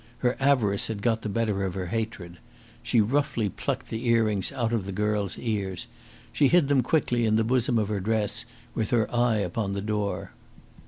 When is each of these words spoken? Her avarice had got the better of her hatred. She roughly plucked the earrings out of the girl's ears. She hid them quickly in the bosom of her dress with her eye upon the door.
Her 0.25 0.35
avarice 0.39 0.87
had 0.87 1.03
got 1.03 1.21
the 1.21 1.29
better 1.29 1.63
of 1.63 1.75
her 1.75 1.85
hatred. 1.85 2.39
She 2.81 2.99
roughly 2.99 3.49
plucked 3.49 3.89
the 3.89 4.07
earrings 4.07 4.51
out 4.51 4.73
of 4.73 4.87
the 4.87 4.91
girl's 4.91 5.37
ears. 5.37 5.85
She 6.33 6.47
hid 6.47 6.69
them 6.69 6.81
quickly 6.81 7.23
in 7.23 7.35
the 7.35 7.43
bosom 7.43 7.77
of 7.77 7.89
her 7.89 7.99
dress 7.99 8.45
with 8.73 8.89
her 8.89 9.07
eye 9.13 9.37
upon 9.37 9.73
the 9.73 9.79
door. 9.81 10.31